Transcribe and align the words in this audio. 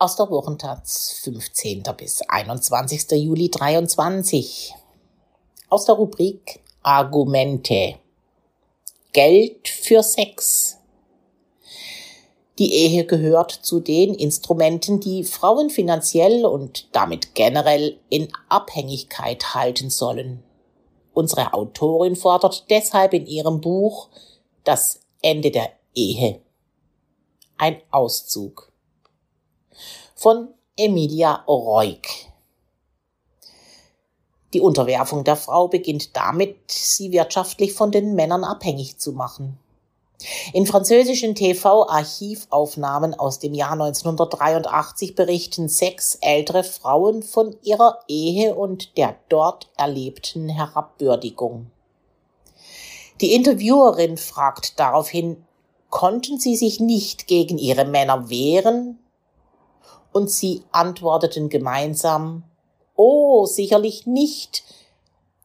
aus 0.00 0.16
der 0.16 0.30
Wochentaz 0.30 1.20
15. 1.24 1.82
bis 1.94 2.22
21. 2.22 3.10
Juli 3.22 3.50
23 3.50 4.74
aus 5.68 5.84
der 5.84 5.94
Rubrik 5.94 6.60
Argumente 6.82 7.96
Geld 9.12 9.68
für 9.68 10.02
Sex 10.02 10.78
die 12.58 12.72
Ehe 12.72 13.04
gehört 13.04 13.52
zu 13.52 13.80
den 13.80 14.14
Instrumenten, 14.14 15.00
die 15.00 15.22
Frauen 15.22 15.68
finanziell 15.68 16.46
und 16.46 16.88
damit 16.92 17.34
generell 17.34 17.98
in 18.08 18.28
Abhängigkeit 18.48 19.54
halten 19.54 19.90
sollen. 19.90 20.42
Unsere 21.12 21.52
Autorin 21.52 22.16
fordert 22.16 22.70
deshalb 22.70 23.12
in 23.12 23.26
ihrem 23.26 23.60
Buch 23.60 24.08
Das 24.64 25.00
Ende 25.20 25.50
der 25.50 25.70
Ehe. 25.94 26.40
Ein 27.58 27.82
Auszug 27.90 28.69
von 30.14 30.48
Emilia 30.76 31.44
Reuk. 31.46 32.06
Die 34.52 34.60
Unterwerfung 34.60 35.24
der 35.24 35.36
Frau 35.36 35.68
beginnt 35.68 36.16
damit, 36.16 36.56
sie 36.70 37.12
wirtschaftlich 37.12 37.72
von 37.72 37.92
den 37.92 38.14
Männern 38.14 38.44
abhängig 38.44 38.98
zu 38.98 39.12
machen. 39.12 39.58
In 40.52 40.66
französischen 40.66 41.34
TV-Archivaufnahmen 41.34 43.14
aus 43.14 43.38
dem 43.38 43.54
Jahr 43.54 43.72
1983 43.72 45.14
berichten 45.14 45.68
sechs 45.68 46.16
ältere 46.20 46.62
Frauen 46.62 47.22
von 47.22 47.56
ihrer 47.62 48.00
Ehe 48.06 48.54
und 48.54 48.98
der 48.98 49.16
dort 49.30 49.70
erlebten 49.76 50.50
Herabwürdigung. 50.50 51.70
Die 53.20 53.34
Interviewerin 53.34 54.18
fragt 54.18 54.78
daraufhin, 54.78 55.44
konnten 55.88 56.38
sie 56.38 56.56
sich 56.56 56.80
nicht 56.80 57.26
gegen 57.26 57.56
ihre 57.58 57.84
Männer 57.84 58.28
wehren? 58.28 58.98
Und 60.12 60.30
sie 60.30 60.64
antworteten 60.72 61.48
gemeinsam, 61.48 62.44
oh, 62.96 63.46
sicherlich 63.46 64.06
nicht. 64.06 64.64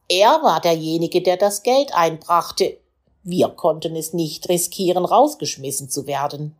Er 0.08 0.42
war 0.42 0.60
derjenige, 0.60 1.22
der 1.22 1.36
das 1.36 1.62
Geld 1.62 1.94
einbrachte, 1.94 2.78
wir 3.22 3.48
konnten 3.48 3.96
es 3.96 4.12
nicht 4.12 4.48
riskieren, 4.48 5.04
rausgeschmissen 5.04 5.90
zu 5.90 6.06
werden. 6.06 6.56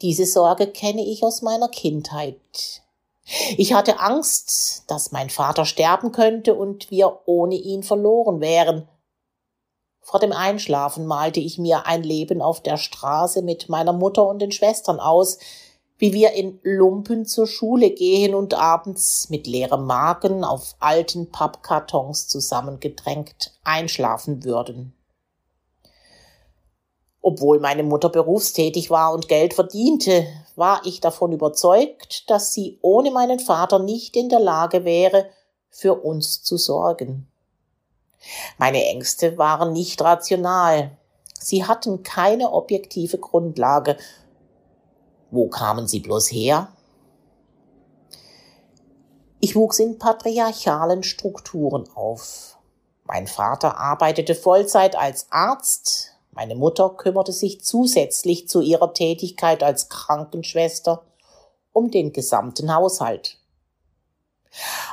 Diese 0.00 0.24
Sorge 0.24 0.68
kenne 0.68 1.04
ich 1.04 1.22
aus 1.22 1.42
meiner 1.42 1.68
Kindheit. 1.68 2.36
Ich 3.58 3.74
hatte 3.74 4.00
Angst, 4.00 4.84
dass 4.86 5.12
mein 5.12 5.28
Vater 5.28 5.66
sterben 5.66 6.12
könnte 6.12 6.54
und 6.54 6.90
wir 6.90 7.20
ohne 7.26 7.56
ihn 7.56 7.82
verloren 7.82 8.40
wären. 8.40 8.88
Vor 10.00 10.18
dem 10.18 10.32
Einschlafen 10.32 11.04
malte 11.04 11.40
ich 11.40 11.58
mir 11.58 11.84
ein 11.84 12.02
Leben 12.02 12.40
auf 12.40 12.62
der 12.62 12.78
Straße 12.78 13.42
mit 13.42 13.68
meiner 13.68 13.92
Mutter 13.92 14.26
und 14.26 14.38
den 14.38 14.52
Schwestern 14.52 14.98
aus, 14.98 15.38
wie 15.98 16.12
wir 16.12 16.32
in 16.32 16.60
Lumpen 16.62 17.26
zur 17.26 17.46
Schule 17.46 17.90
gehen 17.90 18.34
und 18.34 18.54
abends 18.54 19.28
mit 19.30 19.46
leerem 19.46 19.84
Magen 19.84 20.44
auf 20.44 20.76
alten 20.78 21.30
Pappkartons 21.30 22.28
zusammengedrängt 22.28 23.52
einschlafen 23.64 24.44
würden. 24.44 24.94
Obwohl 27.20 27.58
meine 27.58 27.82
Mutter 27.82 28.08
berufstätig 28.08 28.90
war 28.90 29.12
und 29.12 29.28
Geld 29.28 29.54
verdiente, 29.54 30.26
war 30.54 30.80
ich 30.84 31.00
davon 31.00 31.32
überzeugt, 31.32 32.30
dass 32.30 32.52
sie 32.52 32.78
ohne 32.80 33.10
meinen 33.10 33.40
Vater 33.40 33.80
nicht 33.80 34.16
in 34.16 34.28
der 34.28 34.40
Lage 34.40 34.84
wäre, 34.84 35.28
für 35.68 35.94
uns 35.94 36.42
zu 36.42 36.56
sorgen. 36.56 37.28
Meine 38.56 38.84
Ängste 38.84 39.36
waren 39.36 39.72
nicht 39.72 40.00
rational. 40.00 40.96
Sie 41.38 41.64
hatten 41.64 42.02
keine 42.02 42.52
objektive 42.52 43.18
Grundlage 43.18 43.96
wo 45.30 45.48
kamen 45.48 45.86
sie 45.86 46.00
bloß 46.00 46.30
her? 46.32 46.68
Ich 49.40 49.54
wuchs 49.54 49.78
in 49.78 49.98
patriarchalen 49.98 51.02
Strukturen 51.02 51.88
auf. 51.94 52.58
Mein 53.04 53.26
Vater 53.26 53.78
arbeitete 53.78 54.34
Vollzeit 54.34 54.96
als 54.96 55.28
Arzt, 55.30 56.12
meine 56.32 56.54
Mutter 56.54 56.90
kümmerte 56.90 57.32
sich 57.32 57.64
zusätzlich 57.64 58.48
zu 58.48 58.60
ihrer 58.60 58.94
Tätigkeit 58.94 59.62
als 59.62 59.88
Krankenschwester 59.88 61.04
um 61.72 61.90
den 61.90 62.12
gesamten 62.12 62.74
Haushalt. 62.74 63.38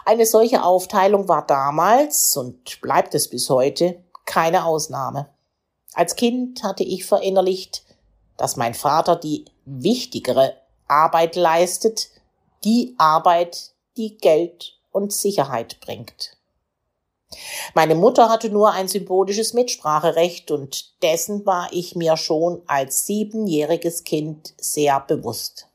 Eine 0.05 0.25
solche 0.25 0.63
Aufteilung 0.63 1.27
war 1.27 1.45
damals 1.45 2.35
und 2.37 2.81
bleibt 2.81 3.15
es 3.15 3.29
bis 3.29 3.49
heute 3.49 4.03
keine 4.25 4.65
Ausnahme. 4.65 5.29
Als 5.93 6.15
Kind 6.15 6.63
hatte 6.63 6.83
ich 6.83 7.05
verinnerlicht, 7.05 7.83
dass 8.37 8.57
mein 8.57 8.73
Vater 8.73 9.15
die 9.15 9.45
wichtigere 9.65 10.55
Arbeit 10.87 11.35
leistet, 11.35 12.09
die 12.63 12.95
Arbeit, 12.97 13.71
die 13.97 14.17
Geld 14.17 14.77
und 14.91 15.11
Sicherheit 15.13 15.79
bringt. 15.81 16.37
Meine 17.73 17.95
Mutter 17.95 18.29
hatte 18.29 18.49
nur 18.49 18.71
ein 18.71 18.87
symbolisches 18.87 19.53
Mitspracherecht 19.53 20.51
und 20.51 21.01
dessen 21.01 21.45
war 21.45 21.69
ich 21.71 21.95
mir 21.95 22.17
schon 22.17 22.61
als 22.67 23.05
siebenjähriges 23.05 24.03
Kind 24.03 24.53
sehr 24.57 24.99
bewusst. 25.01 25.67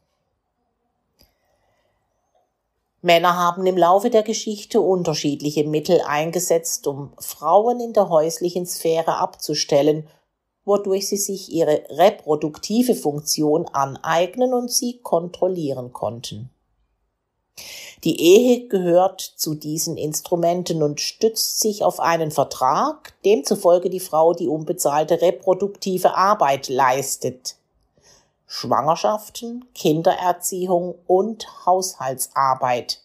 Männer 3.03 3.37
haben 3.37 3.67
im 3.67 3.79
Laufe 3.79 4.11
der 4.11 4.23
Geschichte 4.23 4.81
unterschiedliche 4.81 5.65
Mittel 5.65 6.03
eingesetzt, 6.03 6.87
um 6.87 7.13
Frauen 7.19 7.81
in 7.81 7.95
der 7.95 8.11
häuslichen 8.11 8.67
Sphäre 8.67 9.17
abzustellen 9.17 10.07
wodurch 10.71 11.09
sie 11.09 11.17
sich 11.17 11.51
ihre 11.51 11.83
reproduktive 11.91 12.95
Funktion 12.95 13.67
aneignen 13.73 14.55
und 14.55 14.71
sie 14.71 15.01
kontrollieren 15.03 15.93
konnten. 15.93 16.49
Die 18.05 18.21
Ehe 18.21 18.69
gehört 18.69 19.21
zu 19.21 19.57
diesen 19.57 19.97
Instrumenten 19.97 20.85
und 20.85 21.01
stützt 21.01 21.59
sich 21.59 21.83
auf 21.83 21.99
einen 21.99 22.31
Vertrag, 22.31 23.13
demzufolge 23.25 23.91
die 23.91 23.99
Frau 23.99 24.33
die 24.33 24.47
unbezahlte 24.47 25.21
reproduktive 25.21 26.15
Arbeit 26.15 26.69
leistet. 26.69 27.57
Schwangerschaften, 28.47 29.65
Kindererziehung 29.75 30.95
und 31.09 31.67
Haushaltsarbeit. 31.67 33.03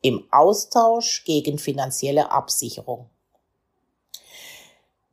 Im 0.00 0.24
Austausch 0.30 1.24
gegen 1.24 1.58
finanzielle 1.58 2.32
Absicherung. 2.32 3.10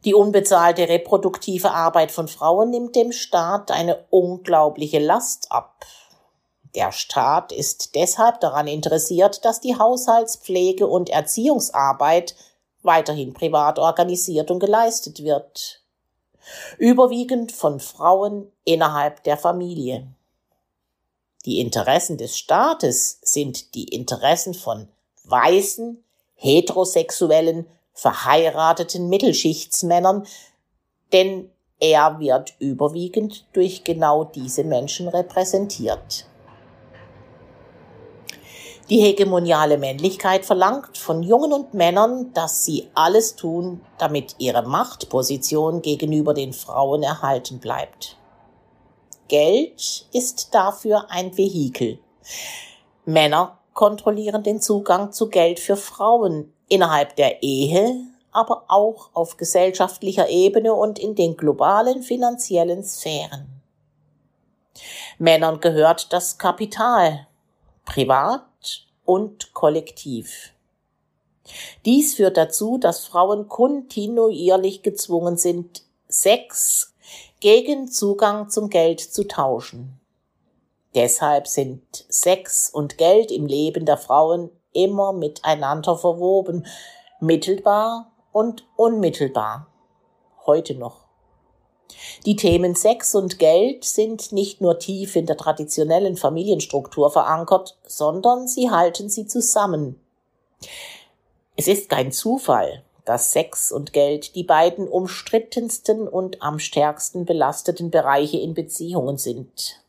Die 0.05 0.13
unbezahlte 0.13 0.87
reproduktive 0.87 1.71
Arbeit 1.71 2.11
von 2.11 2.27
Frauen 2.27 2.69
nimmt 2.69 2.95
dem 2.95 3.11
Staat 3.11 3.71
eine 3.71 4.05
unglaubliche 4.11 4.99
Last 4.99 5.51
ab. 5.51 5.85
Der 6.75 6.91
Staat 6.91 7.51
ist 7.51 7.95
deshalb 7.95 8.39
daran 8.39 8.67
interessiert, 8.67 9.43
dass 9.43 9.61
die 9.61 9.79
Haushaltspflege 9.79 10.85
und 10.85 11.09
Erziehungsarbeit 11.09 12.35
weiterhin 12.83 13.33
privat 13.33 13.79
organisiert 13.79 14.51
und 14.51 14.59
geleistet 14.59 15.23
wird. 15.23 15.81
Überwiegend 16.77 17.51
von 17.51 17.79
Frauen 17.79 18.51
innerhalb 18.63 19.23
der 19.23 19.37
Familie. 19.37 20.07
Die 21.45 21.59
Interessen 21.59 22.17
des 22.17 22.37
Staates 22.37 23.19
sind 23.23 23.73
die 23.73 23.85
Interessen 23.85 24.53
von 24.53 24.87
weißen, 25.23 26.03
heterosexuellen, 26.35 27.67
verheirateten 27.95 29.09
Mittelschichtsmännern, 29.09 30.27
denn 31.11 31.49
er 31.79 32.19
wird 32.19 32.53
überwiegend 32.59 33.47
durch 33.53 33.83
genau 33.83 34.25
diese 34.25 34.63
Menschen 34.63 35.07
repräsentiert. 35.07 36.27
Die 38.89 38.99
hegemoniale 38.99 39.79
Männlichkeit 39.79 40.45
verlangt 40.45 40.97
von 40.97 41.23
Jungen 41.23 41.51
und 41.51 41.73
Männern, 41.73 42.31
dass 42.33 42.65
sie 42.65 42.87
alles 42.93 43.35
tun, 43.35 43.81
damit 43.97 44.35
ihre 44.37 44.61
Machtposition 44.61 45.81
gegenüber 45.81 46.35
den 46.35 46.53
Frauen 46.53 47.01
erhalten 47.01 47.59
bleibt. 47.59 48.15
Geld 49.27 50.05
ist 50.13 50.53
dafür 50.53 51.07
ein 51.09 51.35
Vehikel. 51.35 51.97
Männer 53.05 53.57
kontrollieren 53.73 54.43
den 54.43 54.61
Zugang 54.61 55.11
zu 55.11 55.29
Geld 55.29 55.59
für 55.59 55.77
Frauen, 55.77 56.53
innerhalb 56.67 57.15
der 57.15 57.43
Ehe, 57.43 57.95
aber 58.31 58.65
auch 58.67 59.09
auf 59.13 59.37
gesellschaftlicher 59.37 60.29
Ebene 60.29 60.73
und 60.73 60.99
in 60.99 61.15
den 61.15 61.37
globalen 61.37 62.03
finanziellen 62.03 62.83
Sphären. 62.83 63.47
Männern 65.17 65.61
gehört 65.61 66.11
das 66.11 66.37
Kapital, 66.37 67.27
privat 67.85 68.85
und 69.05 69.53
kollektiv. 69.53 70.51
Dies 71.85 72.15
führt 72.15 72.37
dazu, 72.37 72.77
dass 72.77 73.05
Frauen 73.05 73.47
kontinuierlich 73.47 74.81
gezwungen 74.81 75.37
sind, 75.37 75.83
Sex 76.09 76.93
gegen 77.39 77.87
Zugang 77.87 78.49
zum 78.49 78.69
Geld 78.69 78.99
zu 78.99 79.27
tauschen. 79.27 79.99
Deshalb 80.95 81.47
sind 81.47 82.05
Sex 82.09 82.69
und 82.69 82.97
Geld 82.97 83.31
im 83.31 83.45
Leben 83.45 83.85
der 83.85 83.97
Frauen 83.97 84.49
immer 84.75 85.13
miteinander 85.13 85.97
verwoben, 85.97 86.67
mittelbar 87.19 88.11
und 88.31 88.67
unmittelbar. 88.75 89.67
Heute 90.45 90.75
noch. 90.75 91.05
Die 92.25 92.35
Themen 92.35 92.75
Sex 92.75 93.15
und 93.15 93.39
Geld 93.39 93.85
sind 93.85 94.31
nicht 94.31 94.61
nur 94.61 94.79
tief 94.79 95.15
in 95.15 95.25
der 95.25 95.37
traditionellen 95.37 96.17
Familienstruktur 96.17 97.11
verankert, 97.11 97.77
sondern 97.85 98.47
sie 98.47 98.69
halten 98.69 99.09
sie 99.09 99.27
zusammen. 99.27 99.99
Es 101.55 101.67
ist 101.67 101.89
kein 101.89 102.11
Zufall, 102.11 102.83
dass 103.05 103.31
Sex 103.31 103.71
und 103.71 103.93
Geld 103.93 104.35
die 104.35 104.43
beiden 104.43 104.87
umstrittensten 104.87 106.07
und 106.07 106.41
am 106.41 106.59
stärksten 106.59 107.25
belasteten 107.25 107.91
Bereiche 107.91 108.37
in 108.37 108.53
Beziehungen 108.53 109.17
sind. 109.17 109.81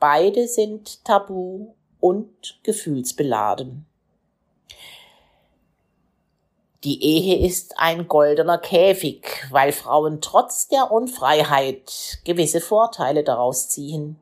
Beide 0.00 0.48
sind 0.48 1.04
tabu 1.04 1.74
und 2.00 2.60
gefühlsbeladen. 2.62 3.86
Die 6.84 7.02
Ehe 7.02 7.46
ist 7.46 7.74
ein 7.78 8.06
goldener 8.06 8.58
Käfig, 8.58 9.46
weil 9.50 9.72
Frauen 9.72 10.20
trotz 10.20 10.68
der 10.68 10.92
Unfreiheit 10.92 12.18
gewisse 12.24 12.60
Vorteile 12.60 13.24
daraus 13.24 13.68
ziehen. 13.68 14.18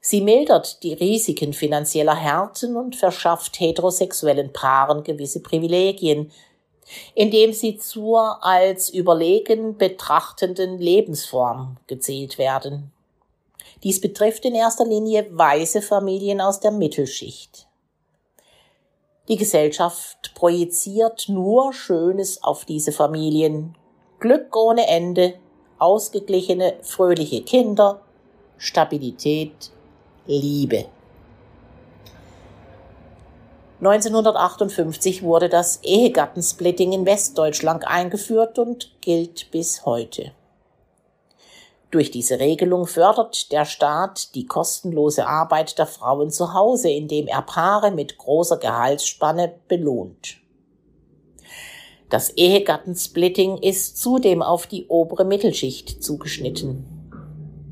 Sie 0.00 0.20
mildert 0.20 0.82
die 0.82 0.94
Risiken 0.94 1.52
finanzieller 1.52 2.16
Härten 2.16 2.76
und 2.76 2.96
verschafft 2.96 3.60
heterosexuellen 3.60 4.52
Paaren 4.52 5.04
gewisse 5.04 5.40
Privilegien, 5.40 6.32
indem 7.14 7.52
sie 7.52 7.76
zur 7.76 8.44
als 8.44 8.88
überlegen 8.88 9.76
betrachtenden 9.76 10.78
Lebensform 10.78 11.76
gezählt 11.86 12.38
werden. 12.38 12.92
Dies 13.82 14.00
betrifft 14.00 14.44
in 14.44 14.54
erster 14.54 14.84
Linie 14.84 15.26
weiße 15.30 15.82
Familien 15.82 16.40
aus 16.40 16.60
der 16.60 16.70
Mittelschicht. 16.70 17.66
Die 19.28 19.36
Gesellschaft 19.36 20.34
projiziert 20.34 21.28
nur 21.28 21.72
Schönes 21.72 22.42
auf 22.42 22.64
diese 22.64 22.90
Familien. 22.90 23.76
Glück 24.18 24.56
ohne 24.56 24.88
Ende, 24.88 25.34
ausgeglichene, 25.78 26.74
fröhliche 26.82 27.42
Kinder, 27.42 28.00
Stabilität, 28.58 29.70
Liebe. 30.26 30.86
1958 33.80 35.22
wurde 35.22 35.48
das 35.48 35.80
Ehegattensplitting 35.82 36.92
in 36.92 37.06
Westdeutschland 37.06 37.86
eingeführt 37.86 38.58
und 38.58 38.92
gilt 39.00 39.50
bis 39.50 39.84
heute. 39.84 40.32
Durch 41.92 42.10
diese 42.10 42.40
Regelung 42.40 42.86
fördert 42.86 43.52
der 43.52 43.66
Staat 43.66 44.34
die 44.34 44.46
kostenlose 44.46 45.26
Arbeit 45.26 45.78
der 45.78 45.86
Frauen 45.86 46.30
zu 46.30 46.54
Hause, 46.54 46.88
indem 46.88 47.26
er 47.26 47.42
Paare 47.42 47.90
mit 47.90 48.16
großer 48.16 48.56
Gehaltsspanne 48.56 49.52
belohnt. 49.68 50.38
Das 52.08 52.30
Ehegattensplitting 52.30 53.58
ist 53.58 53.98
zudem 53.98 54.40
auf 54.40 54.66
die 54.66 54.86
obere 54.86 55.26
Mittelschicht 55.26 56.02
zugeschnitten. 56.02 56.86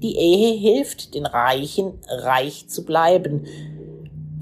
Die 0.02 0.16
Ehe 0.16 0.54
hilft 0.54 1.14
den 1.14 1.24
Reichen, 1.24 1.98
reich 2.06 2.68
zu 2.68 2.84
bleiben. 2.84 3.46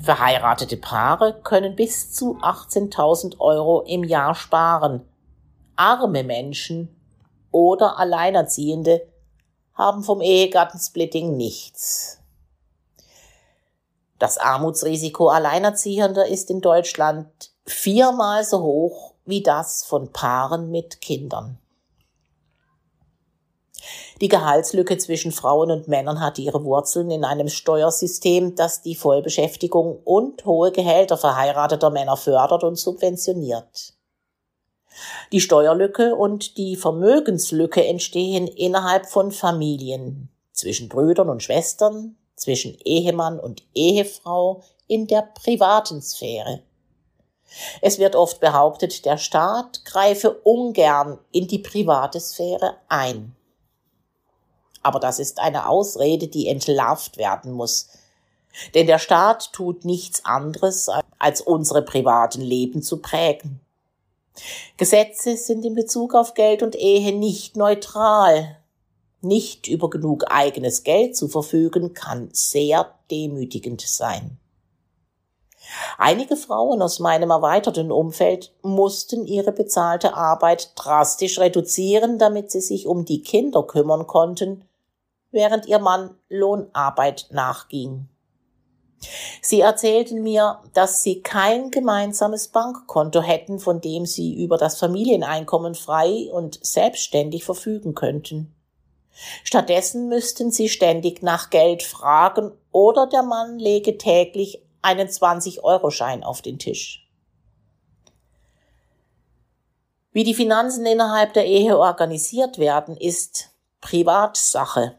Verheiratete 0.02 0.76
Paare 0.76 1.40
können 1.44 1.76
bis 1.76 2.12
zu 2.12 2.36
18.000 2.38 3.38
Euro 3.38 3.84
im 3.86 4.02
Jahr 4.02 4.34
sparen. 4.34 5.02
Arme 5.76 6.24
Menschen 6.24 6.88
oder 7.52 7.96
Alleinerziehende 8.00 9.06
haben 9.78 10.02
vom 10.02 10.20
Ehegattensplitting 10.20 11.36
nichts. 11.36 12.18
Das 14.18 14.36
Armutsrisiko 14.36 15.28
Alleinerziehender 15.28 16.26
ist 16.26 16.50
in 16.50 16.60
Deutschland 16.60 17.52
viermal 17.64 18.44
so 18.44 18.60
hoch 18.60 19.14
wie 19.24 19.42
das 19.42 19.84
von 19.84 20.12
Paaren 20.12 20.70
mit 20.70 21.00
Kindern. 21.00 21.58
Die 24.20 24.28
Gehaltslücke 24.28 24.98
zwischen 24.98 25.30
Frauen 25.30 25.70
und 25.70 25.86
Männern 25.86 26.20
hat 26.20 26.40
ihre 26.40 26.64
Wurzeln 26.64 27.12
in 27.12 27.24
einem 27.24 27.48
Steuersystem, 27.48 28.56
das 28.56 28.82
die 28.82 28.96
Vollbeschäftigung 28.96 30.00
und 30.04 30.44
hohe 30.44 30.72
Gehälter 30.72 31.16
verheirateter 31.16 31.90
Männer 31.90 32.16
fördert 32.16 32.64
und 32.64 32.76
subventioniert. 32.76 33.97
Die 35.32 35.40
Steuerlücke 35.40 36.14
und 36.14 36.56
die 36.56 36.76
Vermögenslücke 36.76 37.84
entstehen 37.86 38.46
innerhalb 38.46 39.06
von 39.06 39.32
Familien, 39.32 40.28
zwischen 40.52 40.88
Brüdern 40.88 41.28
und 41.28 41.42
Schwestern, 41.42 42.16
zwischen 42.36 42.76
Ehemann 42.84 43.38
und 43.38 43.64
Ehefrau, 43.74 44.62
in 44.86 45.06
der 45.06 45.22
privaten 45.22 46.00
Sphäre. 46.00 46.62
Es 47.80 47.98
wird 47.98 48.16
oft 48.16 48.40
behauptet, 48.40 49.04
der 49.04 49.18
Staat 49.18 49.84
greife 49.84 50.32
ungern 50.32 51.18
in 51.32 51.48
die 51.48 51.58
private 51.58 52.20
Sphäre 52.20 52.76
ein. 52.88 53.34
Aber 54.82 55.00
das 55.00 55.18
ist 55.18 55.40
eine 55.40 55.68
Ausrede, 55.68 56.28
die 56.28 56.48
entlarvt 56.48 57.16
werden 57.16 57.52
muss. 57.52 57.88
Denn 58.74 58.86
der 58.86 58.98
Staat 58.98 59.52
tut 59.52 59.84
nichts 59.84 60.24
anderes, 60.24 60.88
als 61.18 61.40
unsere 61.40 61.82
privaten 61.82 62.40
Leben 62.40 62.82
zu 62.82 63.00
prägen. 63.00 63.60
Gesetze 64.76 65.36
sind 65.36 65.64
in 65.64 65.74
Bezug 65.74 66.14
auf 66.14 66.34
Geld 66.34 66.62
und 66.62 66.76
Ehe 66.76 67.16
nicht 67.16 67.56
neutral. 67.56 68.58
Nicht 69.20 69.66
über 69.66 69.90
genug 69.90 70.26
eigenes 70.30 70.84
Geld 70.84 71.16
zu 71.16 71.28
verfügen, 71.28 71.92
kann 71.92 72.28
sehr 72.32 72.94
demütigend 73.10 73.80
sein. 73.80 74.38
Einige 75.98 76.36
Frauen 76.36 76.80
aus 76.80 76.98
meinem 76.98 77.30
erweiterten 77.30 77.90
Umfeld 77.90 78.54
mussten 78.62 79.26
ihre 79.26 79.52
bezahlte 79.52 80.14
Arbeit 80.14 80.72
drastisch 80.76 81.38
reduzieren, 81.38 82.18
damit 82.18 82.50
sie 82.50 82.60
sich 82.60 82.86
um 82.86 83.04
die 83.04 83.22
Kinder 83.22 83.62
kümmern 83.64 84.06
konnten, 84.06 84.64
während 85.30 85.66
ihr 85.66 85.78
Mann 85.78 86.14
Lohnarbeit 86.28 87.26
nachging. 87.30 88.08
Sie 89.40 89.60
erzählten 89.60 90.22
mir, 90.22 90.60
dass 90.74 91.02
sie 91.02 91.22
kein 91.22 91.70
gemeinsames 91.70 92.48
Bankkonto 92.48 93.22
hätten, 93.22 93.58
von 93.58 93.80
dem 93.80 94.06
sie 94.06 94.42
über 94.42 94.58
das 94.58 94.78
Familieneinkommen 94.78 95.74
frei 95.74 96.28
und 96.32 96.58
selbstständig 96.64 97.44
verfügen 97.44 97.94
könnten. 97.94 98.54
Stattdessen 99.44 100.08
müssten 100.08 100.50
sie 100.50 100.68
ständig 100.68 101.22
nach 101.22 101.50
Geld 101.50 101.82
fragen 101.82 102.52
oder 102.70 103.06
der 103.06 103.22
Mann 103.22 103.58
lege 103.58 103.98
täglich 103.98 104.62
einen 104.82 105.08
20-Euro-Schein 105.08 106.22
auf 106.22 106.42
den 106.42 106.58
Tisch. 106.58 107.04
Wie 110.12 110.24
die 110.24 110.34
Finanzen 110.34 110.86
innerhalb 110.86 111.32
der 111.34 111.46
Ehe 111.46 111.78
organisiert 111.78 112.58
werden, 112.58 112.96
ist 112.96 113.50
Privatsache. 113.80 114.98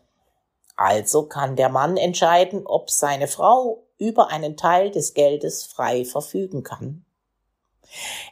Also 0.75 1.23
kann 1.23 1.55
der 1.55 1.69
Mann 1.69 1.97
entscheiden, 1.97 2.65
ob 2.65 2.89
seine 2.89 3.27
Frau 3.27 3.83
über 3.99 4.29
einen 4.29 4.57
Teil 4.57 4.89
des 4.89 5.13
Geldes 5.13 5.63
frei 5.65 6.05
verfügen 6.05 6.63
kann. 6.63 7.05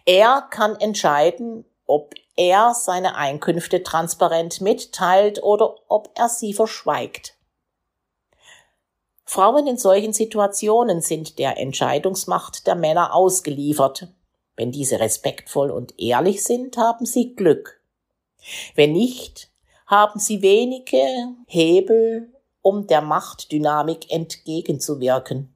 Er 0.05 0.47
kann 0.49 0.75
entscheiden, 0.79 1.65
ob 1.85 2.13
er 2.35 2.73
seine 2.73 3.15
Einkünfte 3.15 3.83
transparent 3.83 4.61
mitteilt 4.61 5.41
oder 5.43 5.75
ob 5.87 6.11
er 6.15 6.29
sie 6.29 6.53
verschweigt. 6.53 7.35
Frauen 9.25 9.67
in 9.67 9.77
solchen 9.77 10.13
Situationen 10.13 11.01
sind 11.01 11.37
der 11.37 11.57
Entscheidungsmacht 11.57 12.65
der 12.65 12.75
Männer 12.75 13.13
ausgeliefert. 13.13 14.07
Wenn 14.55 14.71
diese 14.71 14.99
respektvoll 14.99 15.69
und 15.69 15.99
ehrlich 15.99 16.43
sind, 16.43 16.77
haben 16.77 17.05
sie 17.05 17.35
Glück. 17.35 17.81
Wenn 18.75 18.93
nicht, 18.93 19.49
haben 19.85 20.19
sie 20.19 20.41
wenige 20.41 21.05
Hebel, 21.45 22.31
um 22.61 22.87
der 22.87 23.01
Machtdynamik 23.01 24.11
entgegenzuwirken. 24.11 25.53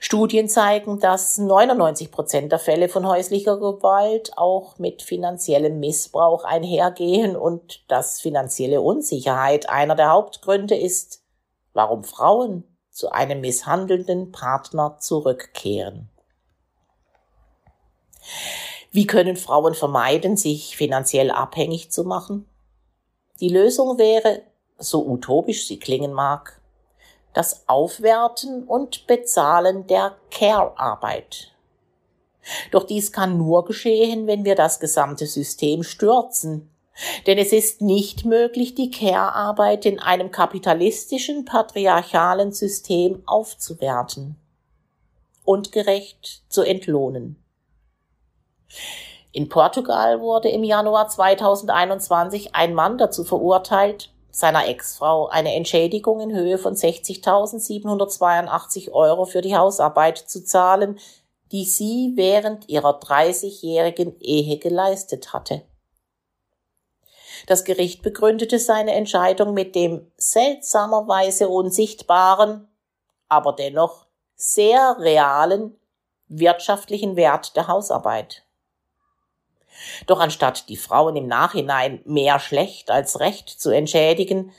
Studien 0.00 0.48
zeigen, 0.48 0.98
dass 0.98 1.38
99 1.38 2.10
Prozent 2.10 2.52
der 2.52 2.58
Fälle 2.58 2.88
von 2.88 3.06
häuslicher 3.06 3.58
Gewalt 3.58 4.32
auch 4.36 4.78
mit 4.78 5.02
finanziellem 5.02 5.80
Missbrauch 5.80 6.44
einhergehen 6.44 7.36
und 7.36 7.84
dass 7.90 8.20
finanzielle 8.20 8.80
Unsicherheit 8.80 9.68
einer 9.68 9.94
der 9.94 10.10
Hauptgründe 10.10 10.76
ist, 10.76 11.22
warum 11.72 12.04
Frauen 12.04 12.64
zu 12.90 13.10
einem 13.10 13.40
misshandelnden 13.40 14.32
Partner 14.32 14.98
zurückkehren. 14.98 16.10
Wie 18.90 19.06
können 19.06 19.36
Frauen 19.36 19.74
vermeiden, 19.74 20.36
sich 20.36 20.76
finanziell 20.76 21.30
abhängig 21.30 21.90
zu 21.90 22.04
machen? 22.04 22.46
Die 23.40 23.48
Lösung 23.48 23.98
wäre, 23.98 24.42
so 24.78 25.06
utopisch 25.06 25.66
sie 25.66 25.78
klingen 25.78 26.12
mag, 26.12 26.61
das 27.34 27.68
Aufwerten 27.68 28.64
und 28.64 29.06
Bezahlen 29.06 29.86
der 29.86 30.16
Care-Arbeit. 30.30 31.52
Doch 32.70 32.84
dies 32.84 33.12
kann 33.12 33.38
nur 33.38 33.64
geschehen, 33.64 34.26
wenn 34.26 34.44
wir 34.44 34.54
das 34.54 34.80
gesamte 34.80 35.26
System 35.26 35.82
stürzen. 35.82 36.68
Denn 37.26 37.38
es 37.38 37.52
ist 37.52 37.80
nicht 37.80 38.24
möglich, 38.26 38.74
die 38.74 38.90
Care-Arbeit 38.90 39.86
in 39.86 39.98
einem 39.98 40.30
kapitalistischen, 40.30 41.44
patriarchalen 41.44 42.52
System 42.52 43.22
aufzuwerten 43.26 44.36
und 45.44 45.72
gerecht 45.72 46.42
zu 46.48 46.62
entlohnen. 46.62 47.42
In 49.32 49.48
Portugal 49.48 50.20
wurde 50.20 50.50
im 50.50 50.62
Januar 50.62 51.08
2021 51.08 52.54
ein 52.54 52.74
Mann 52.74 52.98
dazu 52.98 53.24
verurteilt, 53.24 54.11
seiner 54.32 54.66
Ex-Frau 54.66 55.28
eine 55.28 55.54
Entschädigung 55.54 56.20
in 56.20 56.34
Höhe 56.34 56.58
von 56.58 56.74
60.782 56.74 58.90
Euro 58.90 59.26
für 59.26 59.42
die 59.42 59.56
Hausarbeit 59.56 60.18
zu 60.18 60.42
zahlen, 60.42 60.98
die 61.52 61.66
sie 61.66 62.14
während 62.16 62.68
ihrer 62.68 62.98
30-jährigen 62.98 64.18
Ehe 64.20 64.58
geleistet 64.58 65.32
hatte. 65.34 65.62
Das 67.46 67.64
Gericht 67.64 68.02
begründete 68.02 68.58
seine 68.58 68.94
Entscheidung 68.94 69.52
mit 69.52 69.74
dem 69.74 70.10
seltsamerweise 70.16 71.48
unsichtbaren, 71.48 72.68
aber 73.28 73.52
dennoch 73.52 74.06
sehr 74.34 74.96
realen 74.98 75.76
wirtschaftlichen 76.28 77.16
Wert 77.16 77.56
der 77.56 77.68
Hausarbeit. 77.68 78.44
Doch 80.06 80.20
anstatt 80.20 80.68
die 80.68 80.76
Frauen 80.76 81.16
im 81.16 81.26
Nachhinein 81.26 82.00
mehr 82.04 82.38
schlecht 82.38 82.90
als 82.90 83.20
recht 83.20 83.48
zu 83.48 83.70
entschädigen, 83.70 84.52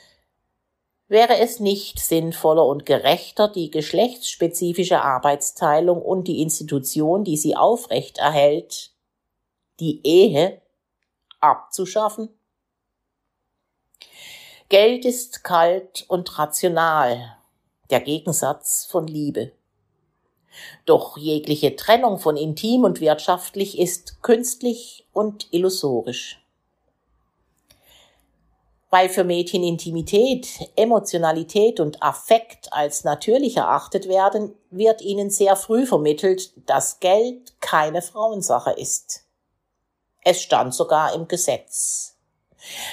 wäre 1.08 1.38
es 1.38 1.60
nicht 1.60 2.00
sinnvoller 2.00 2.66
und 2.66 2.86
gerechter, 2.86 3.48
die 3.48 3.70
geschlechtsspezifische 3.70 5.00
Arbeitsteilung 5.00 6.00
und 6.02 6.28
die 6.28 6.42
Institution, 6.42 7.24
die 7.24 7.36
sie 7.36 7.56
aufrecht 7.56 8.18
erhält, 8.18 8.90
die 9.80 10.00
Ehe, 10.06 10.60
abzuschaffen? 11.40 12.28
Geld 14.68 15.04
ist 15.04 15.44
kalt 15.44 16.04
und 16.08 16.38
rational, 16.38 17.36
der 17.90 18.00
Gegensatz 18.00 18.86
von 18.90 19.06
Liebe. 19.06 19.52
Doch 20.86 21.16
jegliche 21.16 21.76
Trennung 21.76 22.18
von 22.18 22.36
intim 22.36 22.84
und 22.84 23.00
wirtschaftlich 23.00 23.78
ist 23.78 24.22
künstlich 24.22 25.06
und 25.12 25.52
illusorisch. 25.52 26.40
Weil 28.90 29.08
für 29.08 29.24
Mädchen 29.24 29.64
Intimität, 29.64 30.46
Emotionalität 30.76 31.80
und 31.80 32.00
Affekt 32.02 32.72
als 32.72 33.02
natürlich 33.02 33.56
erachtet 33.56 34.08
werden, 34.08 34.54
wird 34.70 35.02
ihnen 35.02 35.30
sehr 35.30 35.56
früh 35.56 35.84
vermittelt, 35.84 36.52
dass 36.68 37.00
Geld 37.00 37.60
keine 37.60 38.02
Frauensache 38.02 38.70
ist. 38.70 39.24
Es 40.22 40.40
stand 40.40 40.74
sogar 40.74 41.12
im 41.14 41.26
Gesetz. 41.26 42.16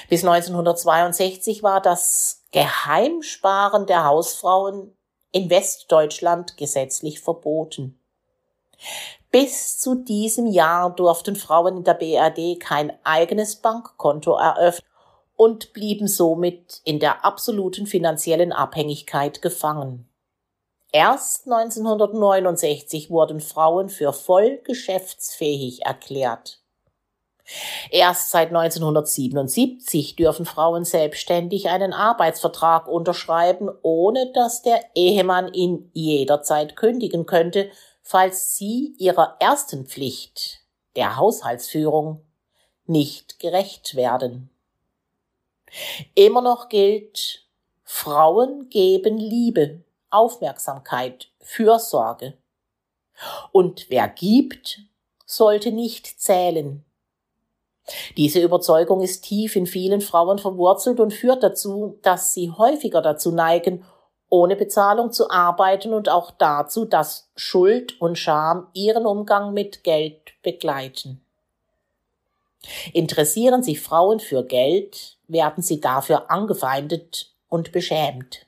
Bis 0.08 0.24
1962 0.24 1.62
war 1.62 1.80
das 1.80 2.42
Geheimsparen 2.50 3.86
der 3.86 4.04
Hausfrauen 4.04 4.94
in 5.32 5.50
Westdeutschland 5.50 6.56
gesetzlich 6.56 7.20
verboten. 7.20 7.98
Bis 9.30 9.78
zu 9.78 9.94
diesem 9.94 10.46
Jahr 10.46 10.94
durften 10.94 11.36
Frauen 11.36 11.78
in 11.78 11.84
der 11.84 11.94
BRD 11.94 12.60
kein 12.60 12.92
eigenes 13.02 13.56
Bankkonto 13.56 14.36
eröffnen 14.36 14.86
und 15.36 15.72
blieben 15.72 16.06
somit 16.06 16.80
in 16.84 17.00
der 17.00 17.24
absoluten 17.24 17.86
finanziellen 17.86 18.52
Abhängigkeit 18.52 19.42
gefangen. 19.42 20.08
Erst 20.92 21.46
1969 21.46 23.08
wurden 23.08 23.40
Frauen 23.40 23.88
für 23.88 24.12
voll 24.12 24.58
geschäftsfähig 24.58 25.86
erklärt. 25.86 26.61
Erst 27.90 28.30
seit 28.30 28.48
1977 28.48 30.16
dürfen 30.16 30.46
Frauen 30.46 30.84
selbstständig 30.84 31.68
einen 31.68 31.92
Arbeitsvertrag 31.92 32.88
unterschreiben, 32.88 33.70
ohne 33.82 34.32
dass 34.32 34.62
der 34.62 34.80
Ehemann 34.94 35.52
ihn 35.52 35.90
jederzeit 35.92 36.76
kündigen 36.76 37.26
könnte, 37.26 37.70
falls 38.02 38.56
sie 38.56 38.94
ihrer 38.98 39.36
ersten 39.40 39.86
Pflicht, 39.86 40.60
der 40.96 41.16
Haushaltsführung, 41.16 42.24
nicht 42.86 43.38
gerecht 43.38 43.94
werden. 43.94 44.50
Immer 46.14 46.42
noch 46.42 46.68
gilt, 46.68 47.46
Frauen 47.84 48.68
geben 48.68 49.18
Liebe, 49.18 49.84
Aufmerksamkeit, 50.10 51.28
Fürsorge. 51.40 52.34
Und 53.52 53.86
wer 53.88 54.08
gibt, 54.08 54.80
sollte 55.24 55.72
nicht 55.72 56.20
zählen, 56.20 56.84
diese 58.16 58.40
Überzeugung 58.40 59.00
ist 59.00 59.22
tief 59.22 59.56
in 59.56 59.66
vielen 59.66 60.00
Frauen 60.00 60.38
verwurzelt 60.38 61.00
und 61.00 61.12
führt 61.12 61.42
dazu, 61.42 61.98
dass 62.02 62.32
sie 62.32 62.50
häufiger 62.50 63.02
dazu 63.02 63.32
neigen, 63.32 63.84
ohne 64.28 64.56
Bezahlung 64.56 65.12
zu 65.12 65.30
arbeiten 65.30 65.92
und 65.92 66.08
auch 66.08 66.30
dazu, 66.30 66.84
dass 66.84 67.30
Schuld 67.36 68.00
und 68.00 68.16
Scham 68.16 68.68
ihren 68.72 69.04
Umgang 69.04 69.52
mit 69.52 69.84
Geld 69.84 70.32
begleiten. 70.42 71.20
Interessieren 72.92 73.62
sich 73.62 73.80
Frauen 73.80 74.20
für 74.20 74.44
Geld, 74.44 75.18
werden 75.26 75.62
sie 75.62 75.80
dafür 75.80 76.30
angefeindet 76.30 77.32
und 77.48 77.72
beschämt. 77.72 78.46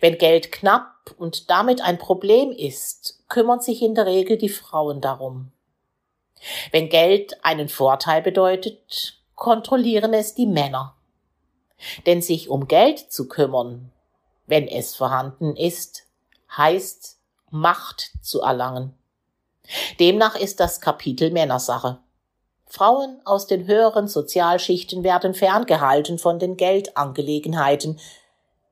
Wenn 0.00 0.18
Geld 0.18 0.50
knapp 0.50 1.14
und 1.16 1.48
damit 1.48 1.80
ein 1.80 1.98
Problem 1.98 2.50
ist, 2.50 3.22
kümmern 3.28 3.60
sich 3.60 3.82
in 3.82 3.94
der 3.94 4.06
Regel 4.06 4.36
die 4.36 4.48
Frauen 4.48 5.00
darum. 5.00 5.52
Wenn 6.72 6.88
Geld 6.88 7.44
einen 7.44 7.68
Vorteil 7.68 8.22
bedeutet, 8.22 9.18
kontrollieren 9.34 10.14
es 10.14 10.34
die 10.34 10.46
Männer. 10.46 10.94
Denn 12.06 12.22
sich 12.22 12.48
um 12.50 12.68
Geld 12.68 12.98
zu 12.98 13.28
kümmern, 13.28 13.90
wenn 14.46 14.68
es 14.68 14.94
vorhanden 14.94 15.56
ist, 15.56 16.04
heißt 16.56 17.18
Macht 17.50 18.12
zu 18.22 18.42
erlangen. 18.42 18.94
Demnach 19.98 20.36
ist 20.36 20.60
das 20.60 20.80
Kapitel 20.80 21.30
Männersache. 21.30 21.98
Frauen 22.66 23.20
aus 23.24 23.46
den 23.46 23.66
höheren 23.66 24.06
Sozialschichten 24.06 25.02
werden 25.02 25.34
ferngehalten 25.34 26.18
von 26.18 26.38
den 26.38 26.56
Geldangelegenheiten. 26.56 27.98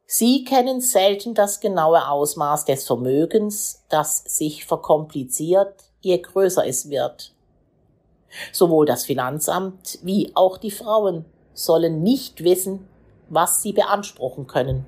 Sie 0.07 0.45
kennen 0.45 0.81
selten 0.81 1.35
das 1.35 1.61
genaue 1.61 2.09
Ausmaß 2.09 2.65
des 2.65 2.87
Vermögens, 2.87 3.83
das 3.89 4.19
sich 4.25 4.65
verkompliziert, 4.65 5.75
je 6.01 6.19
größer 6.19 6.67
es 6.67 6.89
wird. 6.91 7.33
Sowohl 8.53 8.87
das 8.87 9.05
Finanzamt 9.05 9.99
wie 10.03 10.31
auch 10.35 10.59
die 10.59 10.71
Frauen 10.71 11.25
sollen 11.55 12.03
nicht 12.03 12.45
wissen, 12.45 12.87
was 13.29 13.63
sie 13.63 13.73
beanspruchen 13.73 14.47
können. 14.47 14.87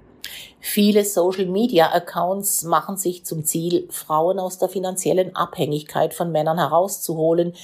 Viele 0.61 1.05
Social-Media-Accounts 1.05 2.63
machen 2.65 2.97
sich 2.97 3.25
zum 3.25 3.45
Ziel, 3.45 3.89
Frauen 3.91 4.39
aus 4.39 4.59
der 4.59 4.69
finanziellen 4.69 5.35
Abhängigkeit 5.35 6.15
von 6.15 6.31
Männern 6.31 6.59
herauszuholen, 6.59 7.55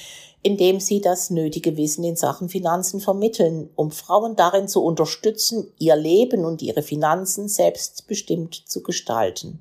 indem 0.43 0.81
sie 0.81 1.01
das 1.01 1.31
nötige 1.31 1.77
Wissen 1.77 2.05
in 2.05 2.17
Sachen 2.17 2.49
Finanzen 2.49 3.01
vermitteln, 3.01 3.71
um 3.75 3.91
Frauen 3.91 4.37
darin 4.37 4.69
zu 4.69 4.83
unterstützen, 4.83 5.73
ihr 5.79 5.97
Leben 5.97 6.45
und 6.45 6.63
ihre 6.63 6.83
Finanzen 6.83 7.49
selbstbestimmt 7.49 8.55
zu 8.55 8.83
gestalten. 8.83 9.61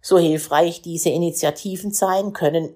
So 0.00 0.18
hilfreich 0.18 0.80
diese 0.82 1.10
Initiativen 1.10 1.92
sein 1.92 2.32
können, 2.32 2.74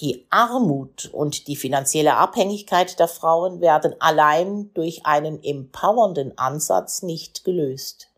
die 0.00 0.26
Armut 0.30 1.10
und 1.12 1.46
die 1.48 1.56
finanzielle 1.56 2.14
Abhängigkeit 2.16 2.98
der 2.98 3.08
Frauen 3.08 3.60
werden 3.60 3.94
allein 4.00 4.70
durch 4.74 5.04
einen 5.04 5.42
empowernden 5.42 6.36
Ansatz 6.38 7.02
nicht 7.02 7.44
gelöst. 7.44 8.08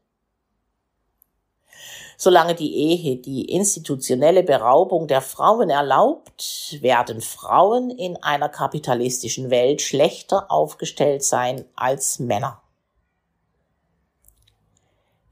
Solange 2.17 2.55
die 2.55 2.75
Ehe 2.77 3.17
die 3.17 3.51
institutionelle 3.51 4.45
Beraubung 4.45 5.09
der 5.09 5.21
Frauen 5.21 5.69
erlaubt, 5.69 6.79
werden 6.81 7.21
Frauen 7.21 7.91
in 7.91 8.17
einer 8.23 8.49
kapitalistischen 8.49 9.51
Welt 9.51 9.83
schlechter 9.83 10.51
aufgestellt 10.51 11.25
sein 11.25 11.65
als 11.75 12.21
Männer. 12.21 12.63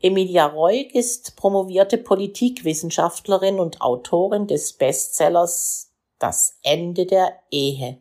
Emilia 0.01 0.47
Reuk 0.47 0.93
ist 0.95 1.37
promovierte 1.37 1.97
Politikwissenschaftlerin 1.97 3.61
und 3.61 3.81
Autorin 3.81 4.49
des 4.49 4.73
Bestsellers 4.73 5.92
das 6.23 6.59
Ende 6.63 7.07
der 7.07 7.41
Ehe. 7.51 7.99